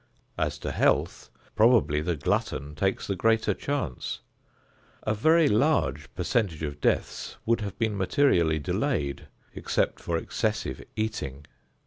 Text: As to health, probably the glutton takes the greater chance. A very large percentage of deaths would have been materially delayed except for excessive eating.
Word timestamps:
As 0.35 0.57
to 0.57 0.71
health, 0.71 1.29
probably 1.55 2.01
the 2.01 2.15
glutton 2.15 2.73
takes 2.73 3.05
the 3.05 3.15
greater 3.15 3.53
chance. 3.53 4.21
A 5.03 5.13
very 5.13 5.47
large 5.47 6.11
percentage 6.15 6.63
of 6.63 6.81
deaths 6.81 7.37
would 7.45 7.61
have 7.61 7.77
been 7.77 7.95
materially 7.95 8.57
delayed 8.57 9.27
except 9.53 9.99
for 9.99 10.17
excessive 10.17 10.81
eating. 10.95 11.45